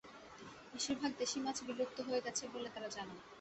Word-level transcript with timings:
বেশির 0.73 0.97
ভাগ 1.01 1.11
দেশি 1.19 1.37
মাছ 1.39 1.57
বিলুপ্ত 1.67 1.97
হয়ে 2.07 2.23
গেছে 2.25 2.43
বলে 2.53 2.69
তাঁরা 2.73 2.89
জানান। 2.95 3.17